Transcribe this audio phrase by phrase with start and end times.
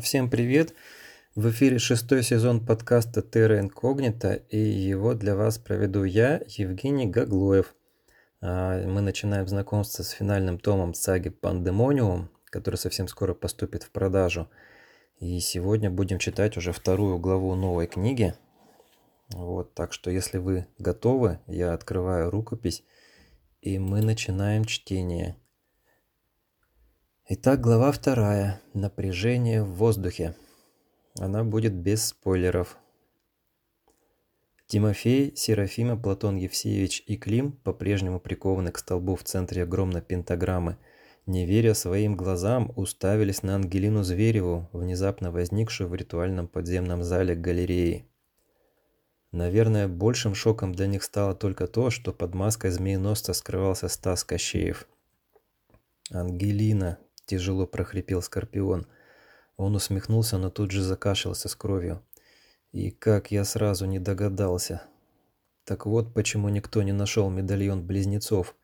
[0.00, 0.74] Всем привет!
[1.34, 7.74] В эфире шестой сезон подкаста Terra Incognita, и его для вас проведу я, Евгений Гаглоев.
[8.40, 14.48] А, мы начинаем знакомство с финальным томом саги Пандемониум, который совсем скоро поступит в продажу.
[15.18, 18.34] И сегодня будем читать уже вторую главу новой книги.
[19.34, 22.84] Вот, так что если вы готовы, я открываю рукопись,
[23.60, 25.36] и мы начинаем чтение.
[27.26, 28.60] Итак, глава вторая.
[28.74, 30.34] Напряжение в воздухе.
[31.18, 32.76] Она будет без спойлеров.
[34.66, 40.76] Тимофей, Серафима, Платон Евсеевич и Клим по-прежнему прикованы к столбу в центре огромной пентаграммы.
[41.24, 48.04] Не веря своим глазам, уставились на Ангелину Звереву, внезапно возникшую в ритуальном подземном зале галереи.
[49.32, 54.86] Наверное, большим шоком для них стало только то, что под маской змееносца скрывался Стас Кощеев.
[56.10, 58.86] «Ангелина, тяжело прохрипел Скорпион.
[59.56, 62.02] Он усмехнулся, но тут же закашлялся с кровью.
[62.72, 64.82] И как я сразу не догадался.
[65.64, 68.54] Так вот почему никто не нашел медальон близнецов.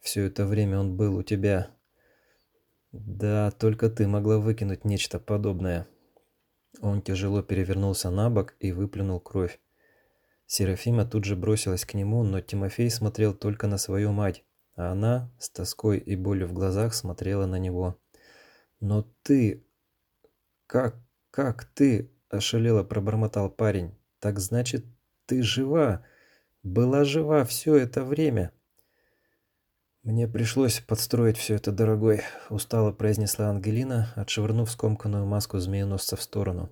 [0.00, 1.70] Все это время он был у тебя.
[2.92, 5.86] Да, только ты могла выкинуть нечто подобное.
[6.80, 9.60] Он тяжело перевернулся на бок и выплюнул кровь.
[10.46, 14.44] Серафима тут же бросилась к нему, но Тимофей смотрел только на свою мать
[14.78, 17.98] а она с тоской и болью в глазах смотрела на него.
[18.78, 19.66] «Но ты...
[20.68, 20.96] Как...
[21.30, 23.98] как ты...»– ошалело пробормотал парень.
[24.20, 24.86] «Так значит,
[25.26, 26.06] ты жива?
[26.62, 28.52] Была жива все это время?»
[30.04, 36.70] «Мне пришлось подстроить все это, дорогой»,– устало произнесла Ангелина, отшвырнув скомканную маску змееносца в сторону.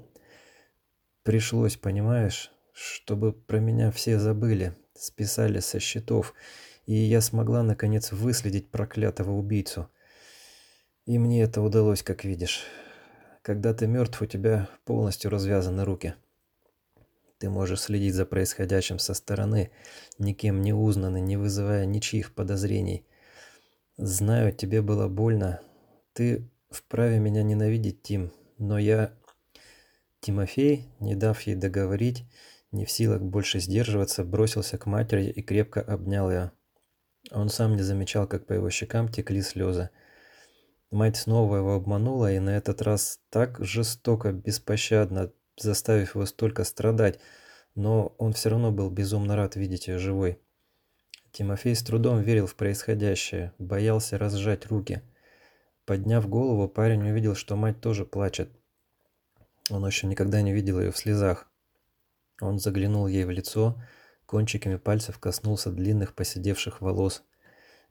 [1.24, 6.34] «Пришлось, понимаешь, чтобы про меня все забыли, списали со счетов»
[6.86, 9.90] и я смогла наконец выследить проклятого убийцу.
[11.04, 12.64] И мне это удалось, как видишь.
[13.42, 16.14] Когда ты мертв, у тебя полностью развязаны руки.
[17.38, 19.70] Ты можешь следить за происходящим со стороны,
[20.18, 23.06] никем не узнанный, не вызывая ничьих подозрений.
[23.98, 25.60] Знаю, тебе было больно.
[26.12, 29.12] Ты вправе меня ненавидеть, Тим, но я...
[30.20, 32.24] Тимофей, не дав ей договорить,
[32.72, 36.52] не в силах больше сдерживаться, бросился к матери и крепко обнял ее.
[37.30, 39.90] Он сам не замечал, как по его щекам текли слезы.
[40.90, 47.18] Мать снова его обманула, и на этот раз так жестоко, беспощадно, заставив его столько страдать,
[47.74, 50.40] но он все равно был безумно рад видеть ее живой.
[51.32, 55.02] Тимофей с трудом верил в происходящее, боялся разжать руки.
[55.84, 58.50] Подняв голову, парень увидел, что мать тоже плачет.
[59.70, 61.50] Он еще никогда не видел ее в слезах.
[62.40, 63.82] Он заглянул ей в лицо,
[64.26, 67.22] Кончиками пальцев коснулся длинных поседевших волос.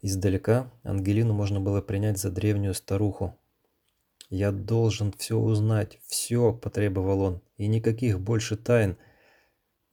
[0.01, 3.37] Издалека Ангелину можно было принять за древнюю старуху.
[4.29, 8.97] «Я должен все узнать, все»,— потребовал он,— «и никаких больше тайн».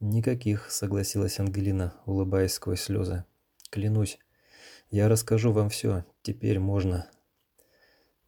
[0.01, 3.25] «Никаких»,— согласилась Ангелина, улыбаясь сквозь слезы.
[3.71, 4.19] «Клянусь,
[4.91, 7.09] я расскажу вам все, теперь можно».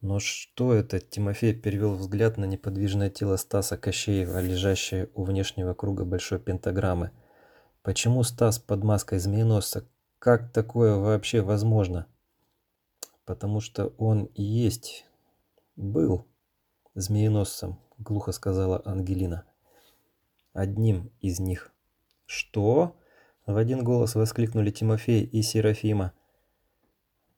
[0.01, 6.05] «Но что это?»— Тимофей перевел взгляд на неподвижное тело Стаса Кощеева, лежащее у внешнего круга
[6.05, 7.11] большой пентаграммы—
[7.84, 9.87] Почему Стас под маской змееносца?
[10.19, 12.06] Как такое вообще возможно?
[13.27, 15.05] Потому что он и есть
[15.77, 16.27] был
[16.94, 19.44] змееносцем, глухо сказала Ангелина.
[20.55, 21.73] Одним из них.
[22.25, 22.97] Что?
[23.44, 26.15] В один голос воскликнули Тимофей и Серафима.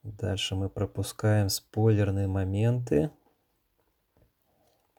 [0.03, 3.11] Дальше мы пропускаем спойлерные моменты.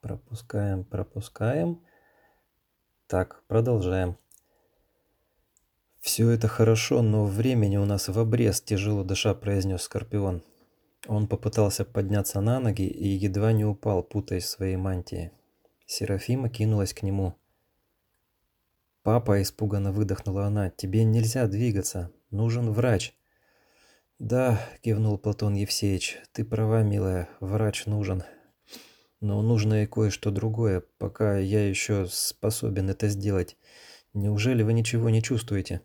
[0.03, 1.83] Пропускаем, пропускаем.
[3.07, 4.19] Так, продолжаем.
[6.09, 10.43] «Все это хорошо, но времени у нас в обрез»,– тяжело дыша произнес Скорпион.
[11.07, 15.33] Он попытался подняться на ноги и едва не упал, путаясь в своей мантии.
[15.85, 17.35] Серафима кинулась к нему.
[19.03, 22.11] «Папа»,– испуганно выдохнула она,– «тебе нельзя двигаться.
[22.31, 23.15] Нужен врач».
[24.19, 28.25] «Да»,– кивнул Платон Евсеевич,– «ты права, милая, врач нужен.
[29.21, 33.59] Но нужно и кое-что другое, пока я еще способен это сделать.
[34.15, 35.83] Неужели вы ничего не чувствуете?»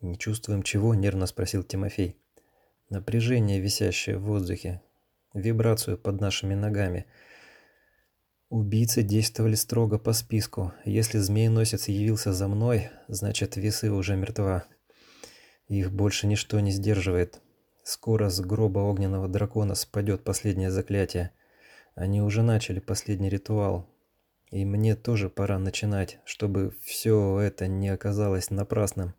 [0.00, 2.16] «Не чувствуем чего?»– нервно спросил Тимофей.
[2.90, 4.82] «Напряжение, висящее в воздухе.
[5.32, 7.06] Вибрацию под нашими ногами.
[8.50, 10.72] Убийцы действовали строго по списку.
[10.84, 14.66] Если змееносец явился за мной, значит, весы уже мертва.
[15.66, 17.40] Их больше ничто не сдерживает.
[17.82, 21.32] Скоро с гроба огненного дракона спадет последнее заклятие.
[21.94, 23.88] Они уже начали последний ритуал.
[24.50, 29.14] И мне тоже пора начинать, чтобы все это не оказалось напрасным».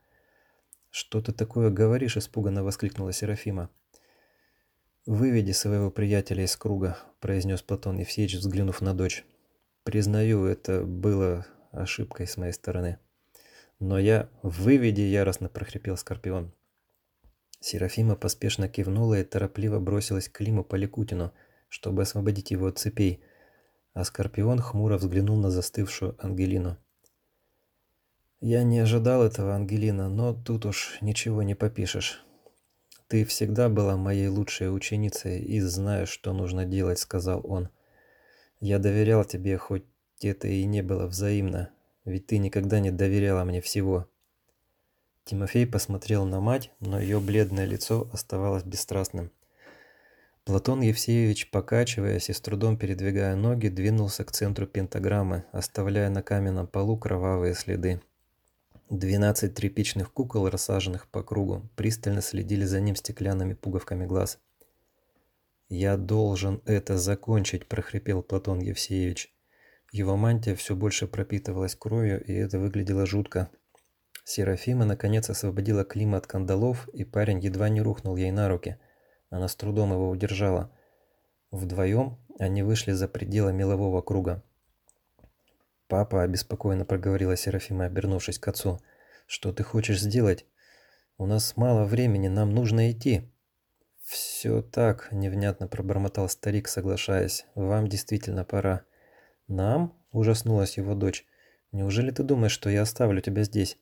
[0.89, 3.69] «Что ты такое говоришь?»– испуганно воскликнула Серафима.
[5.05, 9.25] «Выведи своего приятеля из круга»,— произнес Платон Евсеевич, взглянув на дочь.
[9.83, 12.99] «Признаю, это было ошибкой с моей стороны».
[13.79, 14.29] «Но я...
[14.41, 16.51] Выведи!»— яростно прохрипел Скорпион.
[17.59, 21.31] Серафима поспешно кивнула и торопливо бросилась к Климу Поликутину,
[21.69, 23.23] чтобы освободить его от цепей,
[23.93, 26.77] а Скорпион хмуро взглянул на застывшую Ангелину.
[28.39, 32.23] «Я не ожидал этого, Ангелина, но тут уж ничего не попишешь.
[33.07, 37.69] «Ты всегда была моей лучшей ученицей и знаешь, что нужно делать»,— сказал он.
[38.59, 39.85] «Я доверял тебе, хоть
[40.21, 41.69] это и не было взаимно,
[42.03, 44.09] ведь ты никогда не доверяла мне всего».
[45.23, 49.31] Тимофей посмотрел на мать, но ее бледное лицо оставалось бесстрастным.
[50.43, 56.67] Платон Евсеевич, покачиваясь и с трудом передвигая ноги, двинулся к центру пентаграммы, оставляя на каменном
[56.67, 58.01] полу кровавые следы.
[58.89, 64.39] Двенадцать тряпичных кукол, рассаженных по кругу, пристально следили за ним стеклянными пуговками глаз.
[65.67, 69.35] «Я должен это закончить»,– прохрипел Платон Евсеевич.
[69.91, 73.49] Его мантия все больше пропитывалась кровью, и это выглядело жутко.
[74.23, 78.79] Серафима наконец освободила Клима от кандалов, и парень едва не рухнул ей на руки.
[79.29, 80.71] Она с трудом его удержала.
[81.51, 84.45] Вдвоем они вышли за пределы мелового круга.
[85.87, 88.79] «Папа»,– обеспокоенно проговорила Серафима, обернувшись к отцу,–
[89.25, 90.45] «что ты хочешь сделать?
[91.17, 93.31] У нас мало времени, нам нужно идти».
[94.03, 98.83] «Все так»,– невнятно пробормотал старик, соглашаясь,– «вам действительно пора».
[99.47, 101.25] «Нам?»– ужаснулась его дочь.
[101.71, 103.77] «Неужели ты думаешь, что я оставлю тебя здесь?»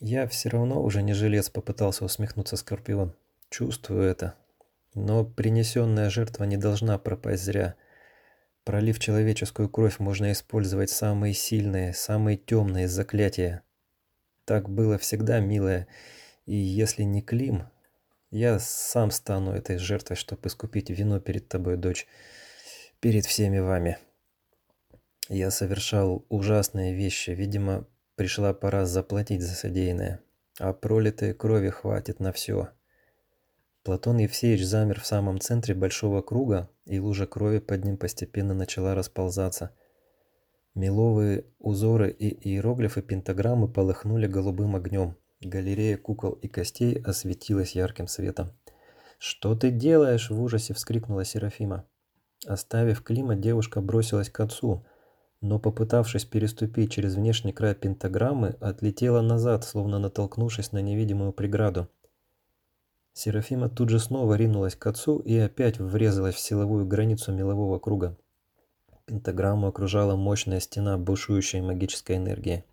[0.00, 3.14] «Я все равно уже не жилец»,– попытался усмехнуться Скорпион.
[3.48, 4.34] «Чувствую это.
[4.94, 7.76] Но принесенная жертва не должна пропасть зря».
[8.66, 13.62] Пролив человеческую кровь, можно использовать самые сильные, самые темные заклятия.
[14.44, 15.86] Так было всегда, милая,
[16.46, 17.68] и если не Клим,
[18.32, 22.08] я сам стану этой жертвой, чтобы искупить вину перед тобой, дочь,
[22.98, 23.98] перед всеми вами.
[25.28, 27.86] Я совершал ужасные вещи, видимо,
[28.16, 30.18] пришла пора заплатить за содеянное,
[30.58, 32.70] а пролитой крови хватит на все.
[33.86, 38.96] Платон Евсеевич замер в самом центре большого круга, и лужа крови под ним постепенно начала
[38.96, 39.70] расползаться.
[40.74, 45.14] Меловые узоры и иероглифы пентаграммы полыхнули голубым огнем.
[45.40, 48.50] Галерея кукол и костей осветилась ярким светом.
[49.18, 51.84] «Что ты делаешь?»– в ужасе вскрикнула Серафима.
[52.44, 54.84] Оставив Клима, девушка бросилась к отцу,
[55.40, 61.88] но, попытавшись переступить через внешний край пентаграммы, отлетела назад, словно натолкнувшись на невидимую преграду.
[63.16, 68.14] Серафима тут же снова ринулась к отцу и опять врезалась в силовую границу мелового круга.
[69.06, 72.66] Пентаграмму окружала мощная стена бушующей магической энергии.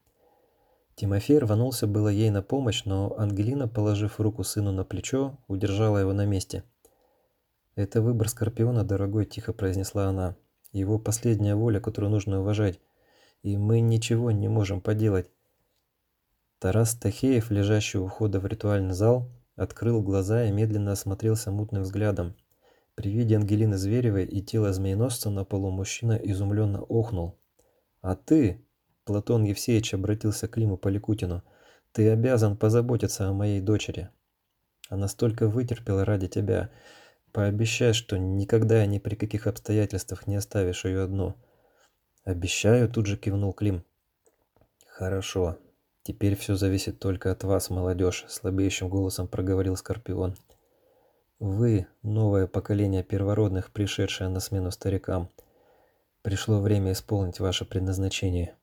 [0.95, 6.11] Тимофей рванулся было ей на помощь, но Ангелина, положив руку сыну на плечо, удержала его
[6.11, 6.65] на месте.
[7.75, 10.35] «Это выбор Скорпиона, дорогой»,– тихо произнесла она.
[10.73, 12.81] «Его последняя воля, которую нужно уважать.
[13.43, 15.31] И мы ничего не можем поделать».
[16.59, 22.35] Тарас Тахеев, лежащий у входа в ритуальный зал, Открыл глаза и медленно осмотрелся мутным взглядом.
[22.95, 27.39] При виде Ангелины Зверевой и тела змееносца на полу мужчина изумленно охнул.
[28.01, 28.65] «А ты?»–
[29.05, 31.43] Платон Евсеевич обратился к Климу Поликутину.
[31.91, 34.09] «Ты обязан позаботиться о моей дочери.
[34.89, 36.71] Она столько вытерпела ради тебя.
[37.31, 41.35] Пообещай, что никогда и ни при каких обстоятельствах не оставишь ее одну».
[42.23, 43.83] «Обещаю»,– тут же кивнул Клим.
[44.87, 45.57] «Хорошо.
[46.05, 50.35] «Теперь все зависит только от вас, молодежь»,– слабеющим голосом проговорил Скорпион.
[51.39, 55.29] «Вы– новое поколение первородных, пришедшее на смену старикам.
[56.21, 58.53] Пришло время исполнить ваше предназначение.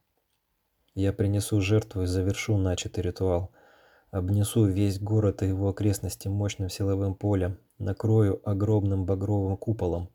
[0.94, 3.50] Я принесу жертву и завершу начатый ритуал.
[4.10, 10.10] Обнесу весь город и его окрестности мощным силовым полем, накрою огромным багровым куполом.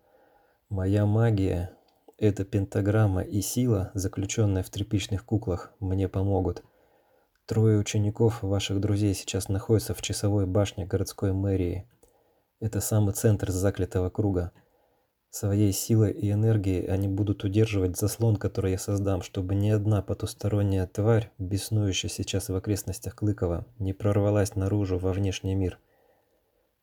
[0.70, 1.72] Моя магия–
[2.20, 6.64] эта пентаграмма и сила, заключенная в тряпичных куклах, мне помогут».
[7.46, 11.88] Трое учеников ваших друзей сейчас находятся в часовой башне городской мэрии.
[12.60, 14.52] Это самый центр заклятого круга.
[15.30, 20.88] Своей силой и энергией они будут удерживать заслон, который я создам, чтобы ни одна потусторонняя
[20.88, 25.78] тварь, беснующая сейчас в окрестностях Клыкова, не прорвалась наружу во внешний мир.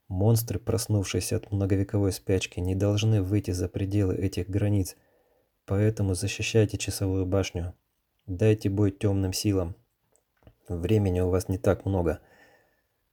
[0.06, 4.94] Монстры, проснувшиеся от многовековой спячки, не должны выйти за пределы этих границ.
[5.66, 7.74] Поэтому защищайте часовую башню.
[8.26, 9.74] Дайте бой темным силам,
[10.68, 12.20] Времени у вас не так много.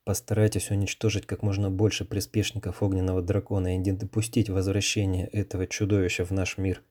[0.03, 6.31] Постарайтесь уничтожить как можно больше приспешников огненного дракона и не допустить возвращения этого чудовища в
[6.31, 6.83] наш мир.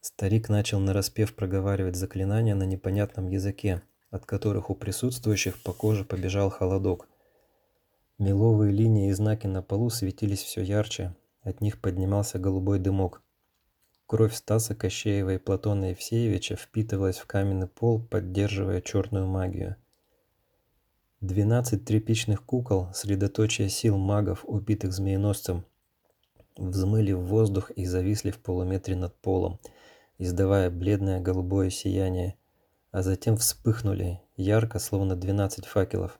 [0.00, 6.50] Старик начал нараспев проговаривать заклинания на непонятном языке, от которых у присутствующих по коже побежал
[6.50, 7.08] холодок.
[8.18, 13.22] Меловые линии и знаки на полу светились все ярче, от них поднимался голубой дымок.
[14.10, 19.76] Кровь Стаса Кощеева и Платона Евсеевича впитывалась в каменный пол, поддерживая черную магию.
[21.20, 25.64] Двенадцать тряпичных кукол, средоточие сил магов, убитых змееносцем,
[26.56, 29.60] взмыли в воздух и зависли в полуметре над полом,
[30.18, 32.36] издавая бледное голубое сияние,
[32.90, 36.18] а затем вспыхнули, ярко, словно двенадцать факелов.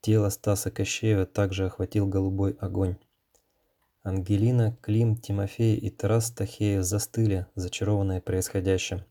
[0.00, 2.96] Тело Стаса Кощеева также охватил голубой огонь.
[4.04, 9.02] Ангелина, Клим, Тимофей и Тарас Стахеев застыли, зачарованные происходящим.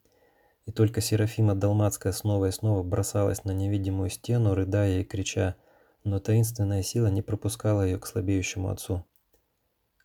[0.65, 5.55] И только Серафима Далмацкая снова и снова бросалась на невидимую стену, рыдая и крича,
[6.05, 9.03] но таинственная сила не пропускала ее к слабеющему отцу.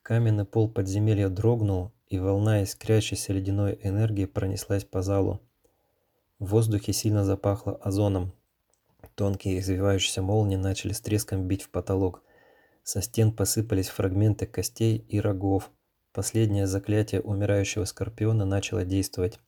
[0.02, 5.40] Каменный пол подземелья дрогнул, и волна искрящейся ледяной энергии пронеслась по залу.
[6.40, 8.32] В воздухе сильно запахло озоном,
[9.14, 12.22] Тонкие извивающиеся молнии начали с треском бить в потолок.
[12.90, 15.70] Со стен посыпались фрагменты костей и рогов.
[16.14, 19.38] Последнее заклятие умирающего скорпиона начало действовать.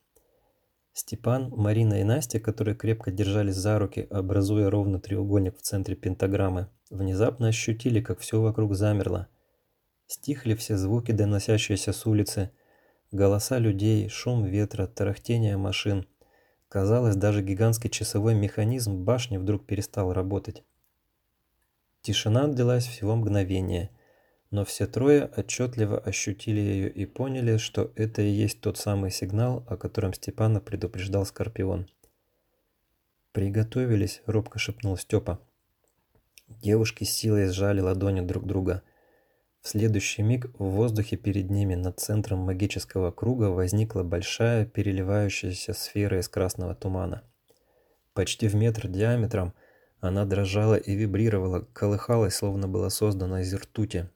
[0.93, 6.69] Степан, Марина и Настя, которые крепко держались за руки, образуя ровно треугольник в центре пентаграммы,
[6.91, 9.29] внезапно ощутили, как все вокруг замерло.
[10.07, 12.51] Стихли все звуки, доносящиеся с улицы,
[13.11, 16.07] голоса людей, шум ветра, тарахтение машин–
[16.71, 20.63] Казалось, даже гигантский часовой механизм башни вдруг перестал работать.
[22.03, 23.91] Тишина длилась всего мгновение,
[24.51, 29.65] но все трое отчетливо ощутили ее и поняли, что это и есть тот самый сигнал,
[29.69, 31.89] о котором Степана предупреждал Скорпион.
[33.33, 35.41] «Приготовились»,— робко шепнул Степа.
[36.49, 38.83] Девушки с силой сжали ладони друг друга.
[39.63, 46.19] В следующий миг в воздухе перед ними над центром магического круга возникла большая переливающаяся сфера
[46.19, 47.23] из красного тумана.
[48.15, 49.55] Почти в метр диаметром
[50.01, 54.09] она дрожала и вибрировала, колыхалась, словно была создана из ртути.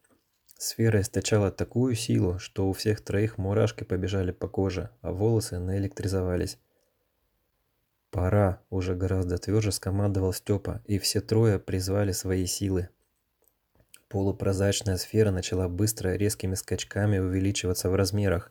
[0.56, 6.58] Сфера источала такую силу, что у всех троих мурашки побежали по коже, а волосы наэлектризовались.
[8.10, 12.88] «Пора!»– уже гораздо тверже скомандовал Степа, и все трое призвали свои силы.
[14.08, 18.50] Полупрозрачная сфера начала быстро резкими скачками увеличиваться в размерах.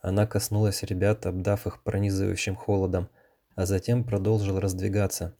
[0.00, 3.08] Она коснулась ребят, обдав их пронизывающим холодом,
[3.54, 5.34] а затем продолжила раздвигаться.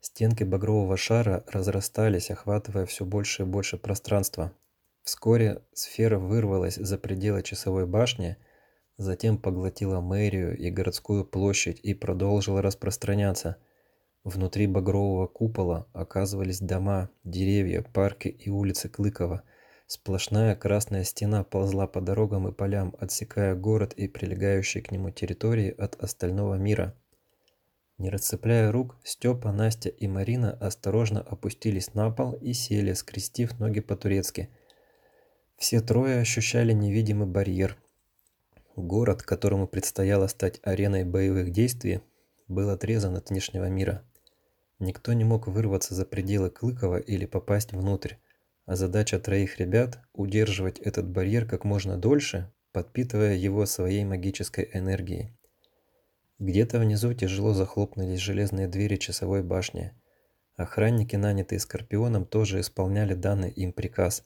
[0.00, 4.52] Стенки багрового шара разрастались, охватывая все больше и больше пространства.
[5.02, 8.36] Вскоре сфера вырвалась за пределы часовой башни,
[8.96, 13.56] затем поглотила мэрию и городскую площадь и продолжила распространяться–
[14.26, 19.44] Внутри багрового купола оказывались дома, деревья, парки и улицы Клыкова.
[19.86, 25.70] Сплошная красная стена ползла по дорогам и полям, отсекая город и прилегающие к нему территории
[25.70, 26.96] от остального мира.
[27.98, 33.80] Не расцепляя рук, Степа, Настя и Марина осторожно опустились на пол и сели, скрестив ноги
[33.80, 34.50] по-турецки.
[35.56, 37.78] Все трое ощущали невидимый барьер.
[38.76, 42.02] Город, которому предстояло стать ареной боевых действий,
[42.48, 44.04] был отрезан от внешнего мира.
[44.78, 48.16] Никто не мог вырваться за пределы Клыкова или попасть внутрь,
[48.66, 55.35] а задача троих ребят– удерживать этот барьер как можно дольше, подпитывая его своей магической энергией.
[56.38, 59.92] Где-то внизу тяжело захлопнулись железные двери часовой башни.
[60.54, 64.22] Охранники, нанятые Скорпионом, тоже исполняли данный им приказ.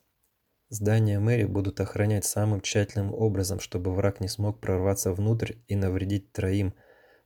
[0.67, 6.31] Здание мэрии будут охранять самым тщательным образом, чтобы враг не смог прорваться внутрь и навредить
[6.31, 6.73] троим,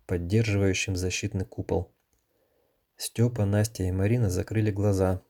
[0.06, 1.96] поддерживающим защитный купол.
[2.98, 5.22] Степа, Настя и Марина закрыли глаза,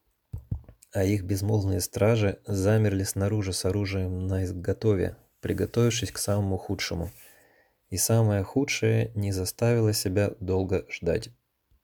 [0.94, 7.12] а их безмолвные стражи замерли снаружи с оружием на изготове, приготовившись к самому худшему.
[7.90, 11.30] И самое худшее не заставило себя долго ждать.